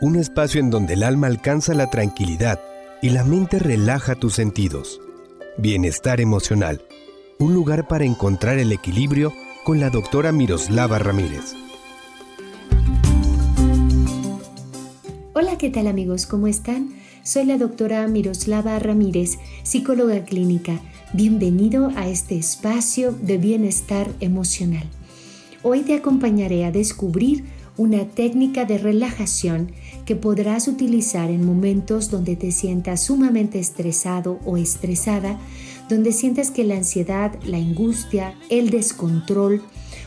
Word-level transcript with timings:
un 0.00 0.16
espacio 0.16 0.60
en 0.60 0.68
donde 0.70 0.94
el 0.94 1.02
alma 1.02 1.26
alcanza 1.26 1.72
la 1.72 1.88
tranquilidad 1.88 2.60
y 3.00 3.10
la 3.10 3.24
mente 3.24 3.58
relaja 3.58 4.14
tus 4.14 4.34
sentidos. 4.34 5.00
Bienestar 5.56 6.20
emocional, 6.20 6.82
un 7.38 7.54
lugar 7.54 7.88
para 7.88 8.04
encontrar 8.04 8.58
el 8.58 8.72
equilibrio 8.72 9.32
con 9.64 9.80
la 9.80 9.88
doctora 9.88 10.32
Miroslava 10.32 10.98
Ramírez. 10.98 11.54
Hola, 15.32 15.56
¿qué 15.58 15.70
tal 15.70 15.86
amigos? 15.86 16.26
¿Cómo 16.26 16.46
están? 16.46 16.90
Soy 17.22 17.46
la 17.46 17.56
doctora 17.56 18.06
Miroslava 18.06 18.78
Ramírez, 18.78 19.38
psicóloga 19.62 20.24
clínica. 20.24 20.78
Bienvenido 21.14 21.90
a 21.96 22.06
este 22.06 22.36
espacio 22.36 23.12
de 23.12 23.38
bienestar 23.38 24.08
emocional. 24.20 24.84
Hoy 25.62 25.80
te 25.80 25.94
acompañaré 25.94 26.64
a 26.66 26.70
descubrir 26.70 27.44
una 27.76 28.06
técnica 28.06 28.64
de 28.64 28.78
relajación 28.78 29.72
que 30.04 30.16
podrás 30.16 30.68
utilizar 30.68 31.30
en 31.30 31.44
momentos 31.44 32.10
donde 32.10 32.36
te 32.36 32.52
sientas 32.52 33.04
sumamente 33.04 33.58
estresado 33.58 34.38
o 34.44 34.56
estresada, 34.56 35.38
donde 35.88 36.12
sientas 36.12 36.50
que 36.50 36.64
la 36.64 36.76
ansiedad, 36.76 37.32
la 37.44 37.58
angustia, 37.58 38.34
el 38.48 38.70
descontrol 38.70 39.62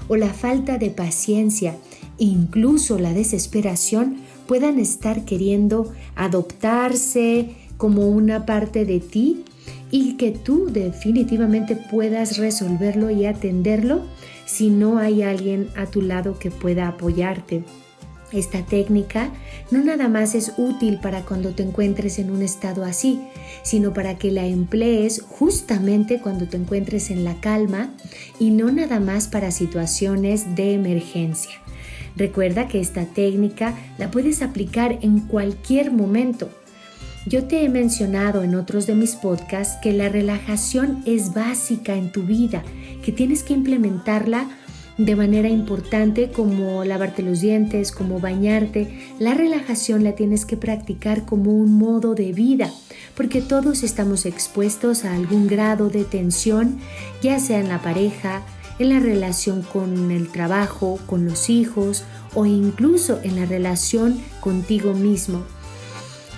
o 0.07 0.15
la 0.15 0.33
falta 0.33 0.77
de 0.77 0.89
paciencia, 0.89 1.77
incluso 2.17 2.97
la 2.97 3.13
desesperación, 3.13 4.17
puedan 4.47 4.79
estar 4.79 5.25
queriendo 5.25 5.91
adoptarse 6.15 7.55
como 7.77 8.09
una 8.09 8.45
parte 8.45 8.83
de 8.83 8.99
ti 8.99 9.43
y 9.91 10.13
que 10.17 10.31
tú 10.31 10.67
definitivamente 10.71 11.75
puedas 11.75 12.37
resolverlo 12.37 13.09
y 13.09 13.25
atenderlo 13.25 14.05
si 14.45 14.69
no 14.69 14.97
hay 14.97 15.21
alguien 15.21 15.69
a 15.75 15.85
tu 15.85 16.01
lado 16.01 16.39
que 16.39 16.51
pueda 16.51 16.87
apoyarte. 16.87 17.63
Esta 18.31 18.63
técnica 18.63 19.31
no 19.71 19.83
nada 19.83 20.07
más 20.07 20.35
es 20.35 20.53
útil 20.57 20.99
para 21.01 21.23
cuando 21.23 21.51
te 21.51 21.63
encuentres 21.63 22.19
en 22.19 22.29
un 22.29 22.43
estado 22.43 22.83
así, 22.83 23.19
sino 23.63 23.91
para 23.91 24.19
que 24.19 24.31
la 24.31 24.45
emplees 24.45 25.23
justamente 25.27 26.19
cuando 26.21 26.47
te 26.47 26.57
encuentres 26.57 27.09
en 27.09 27.23
la 27.23 27.39
calma 27.41 27.91
y 28.39 28.51
no 28.51 28.71
nada 28.71 28.99
más 28.99 29.27
para 29.27 29.49
situaciones 29.49 30.55
de 30.55 30.73
emergencia. 30.73 31.53
Recuerda 32.15 32.67
que 32.67 32.79
esta 32.79 33.05
técnica 33.05 33.75
la 33.97 34.11
puedes 34.11 34.43
aplicar 34.43 34.99
en 35.01 35.21
cualquier 35.21 35.91
momento. 35.91 36.49
Yo 37.25 37.43
te 37.43 37.63
he 37.63 37.69
mencionado 37.69 38.43
en 38.43 38.55
otros 38.55 38.87
de 38.87 38.95
mis 38.95 39.15
podcasts 39.15 39.77
que 39.81 39.91
la 39.91 40.09
relajación 40.09 41.03
es 41.05 41.33
básica 41.33 41.95
en 41.95 42.11
tu 42.11 42.23
vida, 42.23 42.63
que 43.03 43.11
tienes 43.11 43.43
que 43.43 43.53
implementarla 43.53 44.47
de 44.97 45.15
manera 45.15 45.47
importante 45.47 46.29
como 46.29 46.83
lavarte 46.83 47.21
los 47.21 47.41
dientes, 47.41 47.91
como 47.91 48.19
bañarte. 48.19 49.13
La 49.19 49.33
relajación 49.33 50.03
la 50.03 50.13
tienes 50.13 50.45
que 50.45 50.57
practicar 50.57 51.25
como 51.25 51.51
un 51.51 51.73
modo 51.73 52.15
de 52.15 52.33
vida, 52.33 52.71
porque 53.15 53.41
todos 53.41 53.83
estamos 53.83 54.25
expuestos 54.25 55.05
a 55.05 55.13
algún 55.13 55.47
grado 55.47 55.89
de 55.89 56.05
tensión, 56.05 56.79
ya 57.21 57.39
sea 57.39 57.59
en 57.59 57.69
la 57.69 57.81
pareja, 57.81 58.43
en 58.79 58.89
la 58.89 58.99
relación 58.99 59.61
con 59.61 60.11
el 60.11 60.29
trabajo, 60.29 60.99
con 61.05 61.25
los 61.25 61.49
hijos 61.49 62.03
o 62.33 62.45
incluso 62.45 63.19
en 63.23 63.35
la 63.35 63.45
relación 63.45 64.19
contigo 64.41 64.93
mismo. 64.93 65.43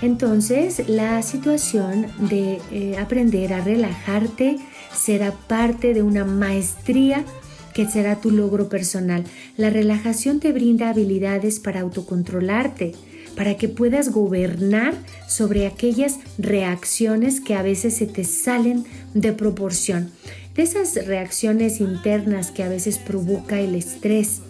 Entonces, 0.02 0.88
la 0.88 1.22
situación 1.22 2.08
de 2.18 2.60
eh, 2.72 2.96
aprender 2.98 3.52
a 3.52 3.60
relajarte 3.60 4.58
será 4.92 5.30
parte 5.30 5.94
de 5.94 6.02
una 6.02 6.24
maestría 6.24 7.24
que 7.72 7.88
será 7.88 8.20
tu 8.20 8.32
logro 8.32 8.68
personal. 8.68 9.24
La 9.56 9.70
relajación 9.70 10.40
te 10.40 10.52
brinda 10.52 10.90
habilidades 10.90 11.60
para 11.60 11.80
autocontrolarte, 11.80 12.92
para 13.36 13.56
que 13.56 13.68
puedas 13.68 14.10
gobernar 14.10 14.94
sobre 15.28 15.66
aquellas 15.66 16.18
reacciones 16.36 17.40
que 17.40 17.54
a 17.54 17.62
veces 17.62 17.96
se 17.96 18.06
te 18.06 18.24
salen 18.24 18.84
de 19.14 19.32
proporción, 19.32 20.10
de 20.56 20.64
esas 20.64 21.06
reacciones 21.06 21.80
internas 21.80 22.50
que 22.50 22.64
a 22.64 22.68
veces 22.68 22.98
provoca 22.98 23.60
el 23.60 23.76
estrés. 23.76 24.42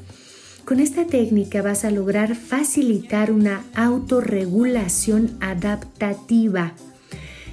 Con 0.65 0.79
esta 0.79 1.07
técnica 1.07 1.61
vas 1.61 1.85
a 1.85 1.91
lograr 1.91 2.37
facilitar 2.37 3.33
una 3.33 3.65
autorregulación 3.75 5.37
adaptativa 5.41 6.75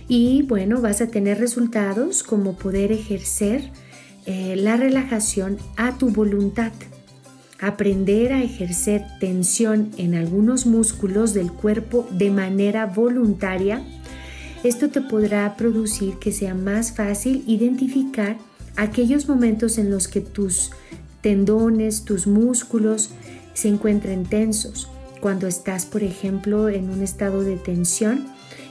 y 0.07 0.43
bueno, 0.43 0.81
vas 0.81 1.01
a 1.01 1.07
tener 1.07 1.39
resultados 1.39 2.23
como 2.23 2.57
poder 2.57 2.91
ejercer 2.91 3.71
eh, 4.25 4.55
la 4.55 4.75
relajación 4.75 5.57
a 5.75 5.97
tu 5.97 6.09
voluntad. 6.09 6.71
Aprender 7.59 8.31
a 8.31 8.43
ejercer 8.43 9.05
tensión 9.19 9.91
en 9.97 10.15
algunos 10.15 10.65
músculos 10.65 11.33
del 11.33 11.51
cuerpo 11.51 12.07
de 12.11 12.31
manera 12.31 12.85
voluntaria. 12.85 13.83
Esto 14.63 14.89
te 14.89 15.01
podrá 15.01 15.55
producir 15.57 16.15
que 16.19 16.31
sea 16.31 16.53
más 16.53 16.93
fácil 16.93 17.43
identificar 17.47 18.37
aquellos 18.77 19.27
momentos 19.27 19.77
en 19.77 19.91
los 19.91 20.07
que 20.07 20.21
tus 20.21 20.71
tendones, 21.21 22.03
tus 22.03 22.27
músculos 22.27 23.11
se 23.53 23.67
encuentren 23.67 24.25
tensos. 24.25 24.89
Cuando 25.19 25.47
estás, 25.47 25.85
por 25.85 26.03
ejemplo, 26.03 26.69
en 26.69 26.89
un 26.89 27.03
estado 27.03 27.43
de 27.43 27.57
tensión, 27.57 28.27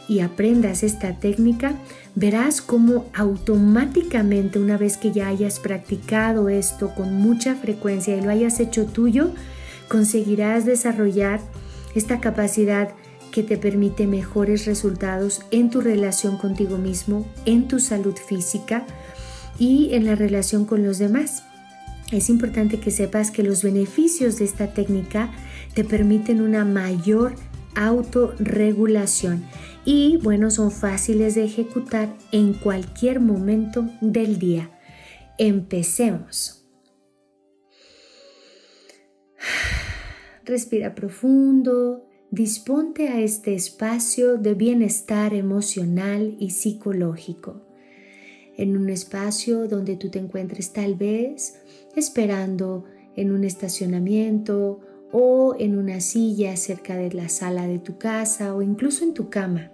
y 0.09 0.21
aprendas 0.21 0.83
esta 0.83 1.13
técnica, 1.21 1.75
verás 2.15 2.63
cómo 2.63 3.05
automáticamente 3.15 4.59
una 4.59 4.79
vez 4.79 4.97
que 4.97 5.13
ya 5.13 5.29
hayas 5.29 5.61
practicado 5.61 6.49
esto 6.49 6.95
con 6.95 7.15
mucha 7.15 7.55
frecuencia 7.55 8.17
y 8.17 8.23
lo 8.23 8.31
hayas 8.31 8.59
hecho 8.59 8.87
tuyo, 8.87 9.31
conseguirás 9.89 10.65
desarrollar 10.65 11.41
esta 11.95 12.21
capacidad 12.21 12.91
que 13.31 13.43
te 13.43 13.59
permite 13.59 14.07
mejores 14.07 14.65
resultados 14.65 15.43
en 15.51 15.71
tu 15.71 15.83
relación 15.83 16.39
contigo 16.39 16.79
mismo, 16.79 17.27
en 17.45 17.69
tu 17.69 17.79
salud 17.79 18.17
física 18.17 18.87
y 19.59 19.91
en 19.93 20.07
la 20.07 20.15
relación 20.15 20.65
con 20.65 20.83
los 20.83 20.99
demás. 20.99 21.43
Es 22.11 22.31
importante 22.31 22.81
que 22.81 22.91
sepas 22.91 23.31
que 23.31 23.43
los 23.43 23.63
beneficios 23.63 24.39
de 24.39 24.47
esta 24.47 24.73
técnica 24.73 25.31
te 25.75 25.85
permiten 25.85 26.41
una 26.41 26.65
mayor 26.65 27.35
autorregulación 27.75 29.45
y 29.85 30.17
bueno, 30.19 30.51
son 30.51 30.71
fáciles 30.71 31.35
de 31.35 31.45
ejecutar 31.45 32.15
en 32.33 32.55
cualquier 32.55 33.21
momento 33.21 33.89
del 34.01 34.39
día. 34.39 34.71
Empecemos. 35.39 36.67
Respira 40.45 40.95
profundo, 40.95 42.09
disponte 42.31 43.09
a 43.09 43.21
este 43.21 43.55
espacio 43.55 44.39
de 44.39 44.55
bienestar 44.55 45.35
emocional 45.35 46.37
y 46.41 46.51
psicológico. 46.51 47.67
En 48.57 48.77
un 48.77 48.89
espacio 48.89 49.69
donde 49.69 49.97
tú 49.97 50.11
te 50.11 50.19
encuentres 50.19 50.73
tal 50.73 50.97
vez 50.97 51.61
esperando 51.99 52.85
en 53.17 53.33
un 53.33 53.45
estacionamiento 53.45 54.81
o 55.13 55.55
en 55.59 55.79
una 55.79 56.01
silla 56.01 56.57
cerca 56.57 56.97
de 56.97 57.13
la 57.13 57.29
sala 57.29 57.67
de 57.67 57.79
tu 57.79 57.99
casa 57.99 58.55
o 58.55 58.63
incluso 58.63 59.05
en 59.05 59.15
tu 59.15 59.29
cama. 59.31 59.73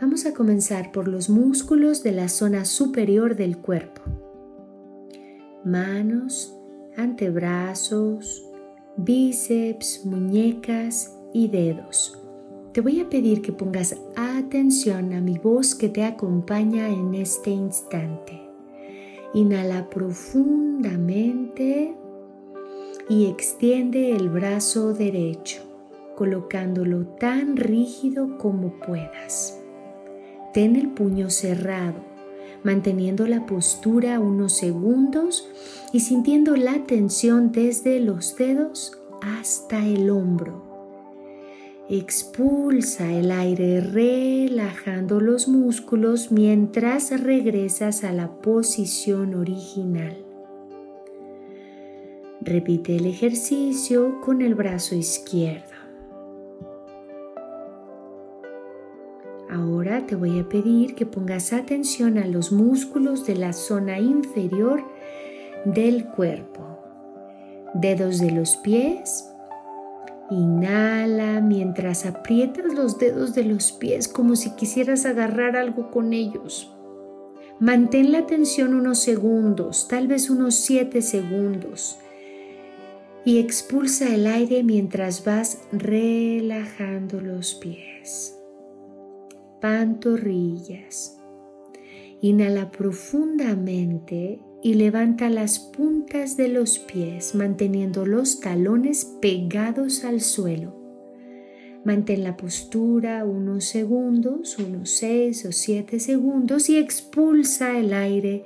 Vamos 0.00 0.26
a 0.26 0.34
comenzar 0.34 0.92
por 0.92 1.08
los 1.08 1.28
músculos 1.28 2.02
de 2.02 2.12
la 2.12 2.28
zona 2.28 2.64
superior 2.64 3.34
del 3.34 3.58
cuerpo. 3.58 4.02
Manos, 5.64 6.54
antebrazos, 6.96 8.44
bíceps, 8.96 10.04
muñecas 10.04 11.16
y 11.32 11.48
dedos. 11.48 12.18
Te 12.72 12.80
voy 12.80 13.00
a 13.00 13.08
pedir 13.08 13.42
que 13.42 13.52
pongas 13.52 13.96
atención 14.14 15.12
a 15.14 15.20
mi 15.20 15.38
voz 15.38 15.74
que 15.74 15.88
te 15.88 16.04
acompaña 16.04 16.88
en 16.88 17.14
este 17.14 17.50
instante. 17.50 18.47
Inhala 19.34 19.90
profundamente 19.90 21.94
y 23.10 23.26
extiende 23.26 24.16
el 24.16 24.30
brazo 24.30 24.94
derecho, 24.94 25.60
colocándolo 26.16 27.06
tan 27.18 27.56
rígido 27.56 28.38
como 28.38 28.78
puedas. 28.80 29.60
Ten 30.54 30.76
el 30.76 30.90
puño 30.90 31.30
cerrado, 31.30 32.00
manteniendo 32.64 33.26
la 33.26 33.44
postura 33.46 34.18
unos 34.18 34.54
segundos 34.54 35.48
y 35.92 36.00
sintiendo 36.00 36.56
la 36.56 36.84
tensión 36.84 37.52
desde 37.52 38.00
los 38.00 38.34
dedos 38.36 38.98
hasta 39.20 39.86
el 39.86 40.10
hombro. 40.10 40.67
Expulsa 41.90 43.10
el 43.10 43.30
aire 43.30 43.80
relajando 43.80 45.20
los 45.20 45.48
músculos 45.48 46.30
mientras 46.30 47.18
regresas 47.18 48.04
a 48.04 48.12
la 48.12 48.28
posición 48.42 49.34
original. 49.34 50.14
Repite 52.42 52.96
el 52.96 53.06
ejercicio 53.06 54.20
con 54.20 54.42
el 54.42 54.54
brazo 54.54 54.96
izquierdo. 54.96 55.64
Ahora 59.50 60.06
te 60.06 60.14
voy 60.14 60.40
a 60.40 60.46
pedir 60.46 60.94
que 60.94 61.06
pongas 61.06 61.54
atención 61.54 62.18
a 62.18 62.26
los 62.26 62.52
músculos 62.52 63.24
de 63.24 63.36
la 63.36 63.54
zona 63.54 63.98
inferior 63.98 64.84
del 65.64 66.04
cuerpo, 66.04 66.80
dedos 67.72 68.18
de 68.18 68.30
los 68.30 68.58
pies 68.58 69.32
Inhala 70.30 71.40
mientras 71.40 72.04
aprietas 72.04 72.74
los 72.74 72.98
dedos 72.98 73.34
de 73.34 73.44
los 73.44 73.72
pies 73.72 74.08
como 74.08 74.36
si 74.36 74.50
quisieras 74.56 75.06
agarrar 75.06 75.56
algo 75.56 75.90
con 75.90 76.12
ellos. 76.12 76.70
Mantén 77.60 78.12
la 78.12 78.26
tensión 78.26 78.74
unos 78.74 79.00
segundos, 79.00 79.88
tal 79.88 80.06
vez 80.06 80.28
unos 80.28 80.54
siete 80.54 81.00
segundos. 81.02 81.98
Y 83.24 83.38
expulsa 83.38 84.14
el 84.14 84.26
aire 84.26 84.62
mientras 84.62 85.24
vas 85.24 85.62
relajando 85.72 87.20
los 87.20 87.54
pies. 87.54 88.38
Pantorrillas. 89.60 91.18
Inhala 92.20 92.70
profundamente 92.70 94.40
y 94.62 94.74
levanta 94.74 95.30
las 95.30 95.58
puntas 95.58 96.36
de 96.36 96.48
los 96.48 96.78
pies 96.78 97.34
manteniendo 97.34 98.06
los 98.06 98.38
talones 98.40 99.04
pegados 99.20 100.04
al 100.04 100.20
suelo. 100.20 100.76
Mantén 101.84 102.24
la 102.24 102.36
postura 102.36 103.24
unos 103.24 103.64
segundos, 103.64 104.58
unos 104.58 104.90
seis 104.90 105.46
o 105.46 105.52
siete 105.52 106.00
segundos 106.00 106.68
y 106.68 106.76
expulsa 106.76 107.78
el 107.78 107.92
aire, 107.92 108.42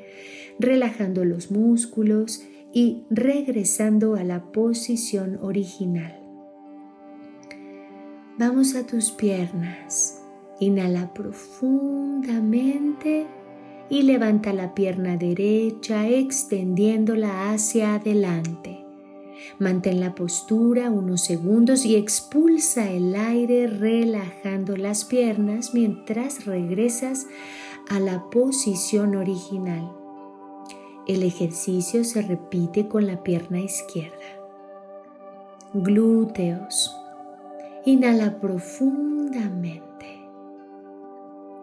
relajando 0.59 1.25
los 1.25 1.50
músculos 1.50 2.43
y 2.75 3.05
regresando 3.11 4.15
a 4.15 4.25
la 4.25 4.53
posición 4.53 5.38
original. 5.41 6.19
Vamos 8.38 8.76
a 8.76 8.87
tus 8.87 9.12
piernas. 9.12 10.19
Inhala 10.61 11.15
profundamente 11.15 13.26
y 13.88 14.02
levanta 14.02 14.52
la 14.52 14.75
pierna 14.75 15.17
derecha 15.17 16.08
extendiéndola 16.08 17.52
hacia 17.52 17.94
adelante. 17.94 18.84
Mantén 19.58 20.00
la 20.00 20.14
postura 20.14 20.90
unos 20.90 21.23
segundos 21.23 21.84
y 21.84 21.96
expulsa 21.96 22.90
el 22.90 23.14
aire 23.14 23.67
relajando 23.67 24.76
las 24.76 25.05
piernas 25.05 25.75
mientras 25.75 26.46
regresas 26.46 27.26
a 27.88 28.00
la 28.00 28.31
posición 28.31 29.17
original. 29.17 29.90
El 31.06 31.23
ejercicio 31.25 32.05
se 32.05 32.23
repite 32.23 32.88
con 32.88 33.06
la 33.06 33.23
pierna 33.23 33.61
izquierda. 33.61 34.17
Glúteos. 35.75 36.96
Inhala 37.84 38.38
profundamente 38.40 40.23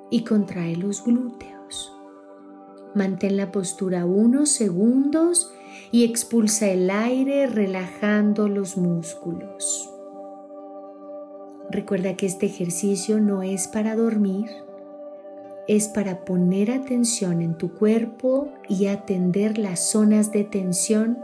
y 0.09 0.23
contrae 0.23 0.75
los 0.75 1.03
glúteos. 1.03 1.58
Mantén 2.95 3.37
la 3.37 3.51
postura 3.51 4.05
unos 4.05 4.49
segundos 4.49 5.51
y 5.91 6.05
expulsa 6.05 6.67
el 6.67 6.89
aire 6.89 7.47
relajando 7.47 8.47
los 8.47 8.77
músculos. 8.77 9.89
Recuerda 11.69 12.15
que 12.15 12.25
este 12.25 12.47
ejercicio 12.47 13.19
no 13.19 13.43
es 13.43 13.67
para 13.67 13.95
dormir, 13.95 14.49
es 15.67 15.87
para 15.87 16.25
poner 16.25 16.71
atención 16.71 17.41
en 17.41 17.55
tu 17.55 17.73
cuerpo 17.73 18.49
y 18.67 18.87
atender 18.87 19.59
las 19.59 19.91
zonas 19.91 20.31
de 20.31 20.43
tensión 20.43 21.19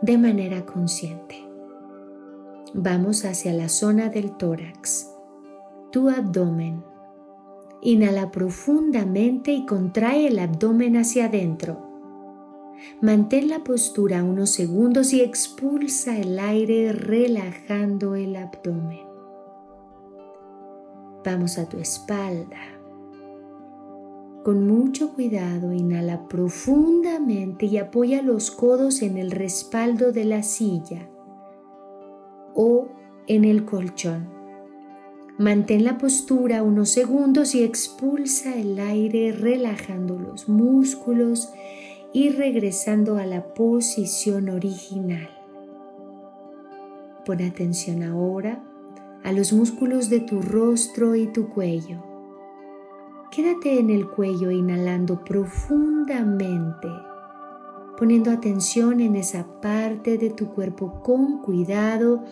de 0.00 0.16
manera 0.16 0.64
consciente. 0.64 1.36
Vamos 2.72 3.26
hacia 3.26 3.52
la 3.52 3.68
zona 3.68 4.08
del 4.08 4.34
tórax, 4.38 5.10
tu 5.90 6.08
abdomen 6.08 6.82
Inhala 7.84 8.30
profundamente 8.30 9.52
y 9.52 9.66
contrae 9.66 10.28
el 10.28 10.38
abdomen 10.38 10.96
hacia 10.96 11.26
adentro. 11.26 11.90
Mantén 13.00 13.48
la 13.48 13.64
postura 13.64 14.22
unos 14.22 14.50
segundos 14.50 15.12
y 15.12 15.20
expulsa 15.20 16.16
el 16.16 16.38
aire 16.38 16.92
relajando 16.92 18.14
el 18.14 18.36
abdomen. 18.36 19.00
Vamos 21.24 21.58
a 21.58 21.68
tu 21.68 21.78
espalda. 21.78 22.58
Con 24.44 24.66
mucho 24.66 25.12
cuidado 25.14 25.72
inhala 25.72 26.28
profundamente 26.28 27.66
y 27.66 27.78
apoya 27.78 28.22
los 28.22 28.52
codos 28.52 29.02
en 29.02 29.18
el 29.18 29.32
respaldo 29.32 30.12
de 30.12 30.24
la 30.24 30.44
silla 30.44 31.08
o 32.54 32.88
en 33.26 33.44
el 33.44 33.64
colchón. 33.64 34.41
Mantén 35.38 35.84
la 35.84 35.96
postura 35.96 36.62
unos 36.62 36.90
segundos 36.90 37.54
y 37.54 37.64
expulsa 37.64 38.54
el 38.54 38.78
aire 38.78 39.32
relajando 39.32 40.18
los 40.18 40.48
músculos 40.48 41.50
y 42.12 42.28
regresando 42.28 43.16
a 43.16 43.24
la 43.24 43.54
posición 43.54 44.50
original. 44.50 45.30
Pon 47.24 47.40
atención 47.40 48.02
ahora 48.02 48.62
a 49.24 49.32
los 49.32 49.52
músculos 49.52 50.10
de 50.10 50.20
tu 50.20 50.42
rostro 50.42 51.14
y 51.14 51.26
tu 51.28 51.48
cuello. 51.48 52.04
Quédate 53.30 53.78
en 53.78 53.88
el 53.88 54.10
cuello 54.10 54.50
inhalando 54.50 55.24
profundamente, 55.24 56.88
poniendo 58.02 58.32
atención 58.32 58.98
en 58.98 59.14
esa 59.14 59.46
parte 59.60 60.18
de 60.18 60.30
tu 60.30 60.48
cuerpo 60.48 61.04
con 61.04 61.40
cuidado 61.40 62.24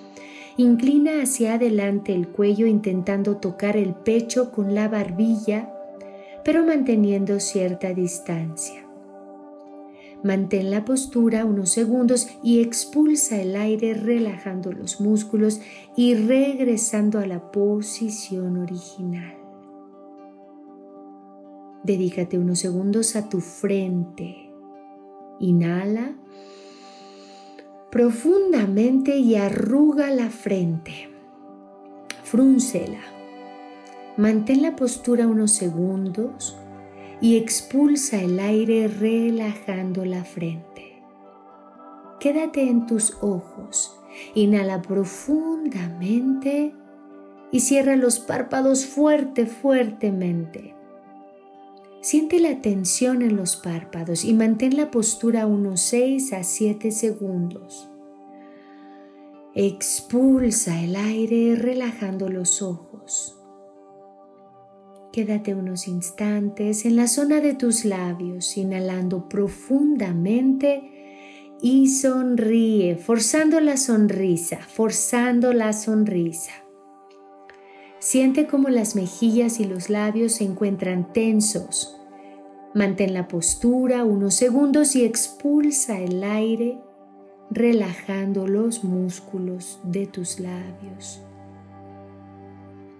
Inclina 0.57 1.23
hacia 1.23 1.55
adelante 1.55 2.13
el 2.13 2.27
cuello 2.27 2.67
intentando 2.67 3.37
tocar 3.37 3.77
el 3.77 3.95
pecho 3.95 4.51
con 4.51 4.75
la 4.75 4.89
barbilla, 4.89 5.73
pero 6.45 6.67
manteniendo 6.67 7.39
cierta 7.39 7.95
distancia. 7.95 8.85
Mantén 10.25 10.73
la 10.73 10.85
postura 10.85 11.45
unos 11.45 11.71
segundos 11.71 12.27
y 12.43 12.61
expulsa 12.61 13.41
el 13.41 13.55
aire 13.55 13.95
relajando 13.95 14.73
los 14.73 15.01
músculos 15.01 15.61
y 15.97 16.17
regresando 16.17 17.21
a 17.21 17.27
la 17.27 17.53
posición 17.53 18.57
original. 18.57 19.37
Dedícate 21.85 22.41
unos 22.41 22.59
segundos 22.59 23.15
a 23.15 23.29
tu 23.29 23.41
frente. 23.41 24.50
Inhala 25.41 26.13
profundamente 27.91 29.17
y 29.17 29.35
arruga 29.35 30.11
la 30.11 30.31
frente. 30.31 31.11
Frúncela. 32.23 33.01
Mantén 34.17 34.63
la 34.63 34.77
postura 34.77 35.27
unos 35.27 35.53
segundos 35.53 36.57
y 37.21 37.37
expulsa 37.37 38.21
el 38.21 38.39
aire 38.39 38.87
relajando 38.87 40.05
la 40.05 40.25
frente. 40.25 41.03
Quédate 42.21 42.69
en 42.69 42.87
tus 42.87 43.17
ojos. 43.23 43.99
Inhala 44.35 44.83
profundamente 44.83 46.75
y 47.51 47.61
cierra 47.61 47.97
los 47.97 48.21
párpados 48.21 48.85
fuerte, 48.87 49.47
fuertemente. 49.47 50.75
Siente 52.11 52.41
la 52.41 52.61
tensión 52.61 53.23
en 53.23 53.37
los 53.37 53.55
párpados 53.55 54.25
y 54.25 54.35
mantén 54.35 54.77
la 54.77 54.91
postura 54.91 55.47
unos 55.47 55.81
6 55.83 56.33
a 56.33 56.43
7 56.43 56.91
segundos. 56.91 57.89
Expulsa 59.55 60.83
el 60.83 60.97
aire 60.97 61.55
relajando 61.55 62.29
los 62.29 62.63
ojos. 62.63 63.39
Quédate 65.13 65.55
unos 65.55 65.87
instantes 65.87 66.85
en 66.85 66.97
la 66.97 67.07
zona 67.07 67.41
de 67.41 67.55
tus 67.55 67.85
labios, 67.85 68.57
inhalando 68.57 69.29
profundamente 69.29 70.83
y 71.63 71.91
sonríe, 71.91 72.97
forzando 72.97 73.61
la 73.61 73.77
sonrisa, 73.77 74.59
forzando 74.59 75.53
la 75.53 75.73
sonrisa. 75.73 76.55
Siente 78.01 78.49
como 78.49 78.69
las 78.69 78.97
mejillas 78.97 79.61
y 79.61 79.65
los 79.65 79.91
labios 79.91 80.33
se 80.33 80.43
encuentran 80.43 81.13
tensos. 81.13 81.99
Mantén 82.73 83.15
la 83.15 83.27
postura 83.27 84.05
unos 84.05 84.35
segundos 84.35 84.95
y 84.95 85.05
expulsa 85.05 85.99
el 85.99 86.23
aire 86.23 86.79
relajando 87.51 88.47
los 88.47 88.85
músculos 88.85 89.81
de 89.83 90.07
tus 90.07 90.39
labios, 90.39 91.21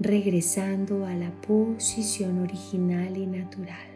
regresando 0.01 1.07
a 1.07 1.15
la 1.15 1.31
posición 1.41 2.41
original 2.41 3.17
y 3.17 3.27
natural. 3.27 3.87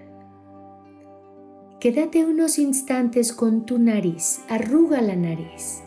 Quédate 1.81 2.25
unos 2.25 2.61
instantes 2.61 3.33
con 3.33 3.67
tu 3.67 3.79
nariz, 3.79 4.43
arruga 4.49 5.03
la 5.03 5.17
nariz, 5.17 5.83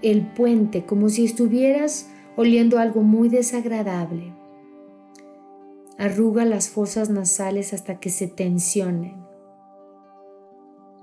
el 0.00 0.28
puente 0.28 0.86
como 0.86 1.08
si 1.08 1.24
estuvieras 1.24 2.08
oliendo 2.36 2.78
algo 2.78 3.02
muy 3.02 3.28
desagradable. 3.28 4.39
Arruga 6.00 6.46
las 6.46 6.70
fosas 6.70 7.10
nasales 7.10 7.74
hasta 7.74 8.00
que 8.00 8.08
se 8.08 8.26
tensionen. 8.26 9.16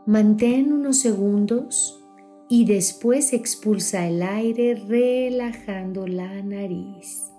Mantén 0.07 0.73
unos 0.73 0.97
segundos 1.01 2.03
y 2.49 2.65
después 2.65 3.31
expulsa 3.31 4.07
el 4.07 4.23
aire 4.23 4.73
relajando 4.73 6.07
la 6.07 6.41
nariz. 6.41 7.31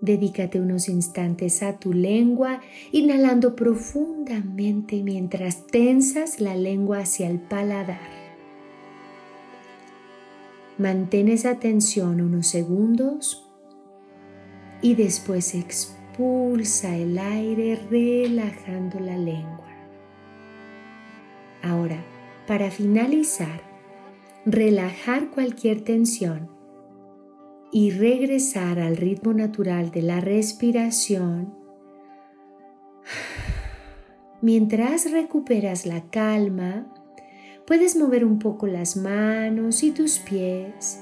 Dedícate 0.00 0.58
unos 0.58 0.88
instantes 0.88 1.62
a 1.62 1.78
tu 1.78 1.92
lengua, 1.92 2.62
inhalando 2.90 3.54
profundamente 3.54 5.02
mientras 5.02 5.66
tensas 5.66 6.40
la 6.40 6.56
lengua 6.56 7.00
hacia 7.00 7.28
el 7.28 7.38
paladar. 7.38 8.00
Mantén 10.78 11.28
esa 11.28 11.58
tensión 11.60 12.22
unos 12.22 12.46
segundos 12.46 13.44
y 14.84 14.94
después 14.94 15.54
expulsa 15.54 16.94
el 16.94 17.16
aire 17.16 17.80
relajando 17.90 19.00
la 19.00 19.16
lengua. 19.16 19.64
Ahora, 21.62 22.04
para 22.46 22.70
finalizar, 22.70 23.62
relajar 24.44 25.30
cualquier 25.30 25.80
tensión 25.80 26.50
y 27.72 27.92
regresar 27.92 28.78
al 28.78 28.98
ritmo 28.98 29.32
natural 29.32 29.90
de 29.90 30.02
la 30.02 30.20
respiración. 30.20 31.54
Mientras 34.42 35.10
recuperas 35.10 35.86
la 35.86 36.10
calma, 36.10 36.92
puedes 37.66 37.96
mover 37.96 38.26
un 38.26 38.38
poco 38.38 38.66
las 38.66 38.98
manos 38.98 39.82
y 39.82 39.92
tus 39.92 40.18
pies 40.18 41.00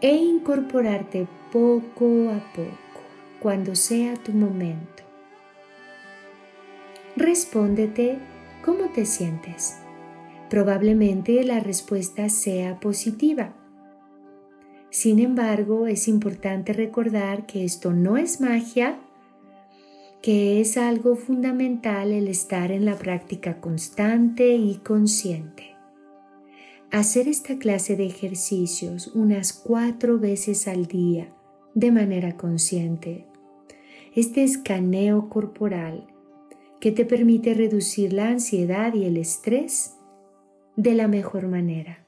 e 0.00 0.16
incorporarte 0.16 1.28
poco 1.52 2.30
a 2.30 2.52
poco 2.54 2.87
cuando 3.40 3.74
sea 3.74 4.14
tu 4.14 4.32
momento. 4.32 5.04
Respóndete 7.16 8.18
cómo 8.64 8.90
te 8.92 9.06
sientes. 9.06 9.78
Probablemente 10.50 11.42
la 11.44 11.60
respuesta 11.60 12.28
sea 12.28 12.80
positiva. 12.80 13.54
Sin 14.90 15.18
embargo, 15.18 15.86
es 15.86 16.08
importante 16.08 16.72
recordar 16.72 17.46
que 17.46 17.64
esto 17.64 17.92
no 17.92 18.16
es 18.16 18.40
magia, 18.40 18.98
que 20.22 20.60
es 20.60 20.76
algo 20.76 21.16
fundamental 21.16 22.12
el 22.12 22.28
estar 22.28 22.72
en 22.72 22.84
la 22.84 22.96
práctica 22.96 23.60
constante 23.60 24.54
y 24.54 24.76
consciente. 24.78 25.76
Hacer 26.90 27.28
esta 27.28 27.58
clase 27.58 27.96
de 27.96 28.06
ejercicios 28.06 29.08
unas 29.08 29.52
cuatro 29.52 30.18
veces 30.18 30.66
al 30.66 30.86
día 30.86 31.34
de 31.74 31.92
manera 31.92 32.36
consciente. 32.36 33.27
Este 34.14 34.42
escaneo 34.42 35.28
corporal 35.28 36.06
que 36.80 36.92
te 36.92 37.04
permite 37.04 37.54
reducir 37.54 38.12
la 38.12 38.28
ansiedad 38.28 38.94
y 38.94 39.04
el 39.04 39.16
estrés 39.16 39.94
de 40.76 40.94
la 40.94 41.08
mejor 41.08 41.48
manera. 41.48 42.06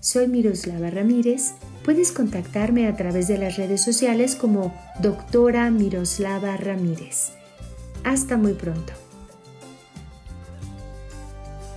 Soy 0.00 0.28
Miroslava 0.28 0.90
Ramírez. 0.90 1.54
Puedes 1.84 2.12
contactarme 2.12 2.86
a 2.86 2.96
través 2.96 3.26
de 3.26 3.38
las 3.38 3.56
redes 3.56 3.82
sociales 3.82 4.36
como 4.36 4.74
doctora 5.00 5.70
Miroslava 5.70 6.56
Ramírez. 6.56 7.32
Hasta 8.04 8.36
muy 8.36 8.52
pronto. 8.52 8.92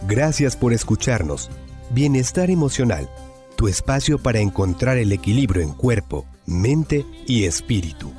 Gracias 0.07 0.55
por 0.55 0.73
escucharnos. 0.73 1.49
Bienestar 1.91 2.51
emocional, 2.51 3.09
tu 3.55 3.67
espacio 3.67 4.19
para 4.19 4.39
encontrar 4.39 4.97
el 4.97 5.11
equilibrio 5.11 5.63
en 5.63 5.73
cuerpo, 5.73 6.25
mente 6.45 7.05
y 7.25 7.45
espíritu. 7.45 8.11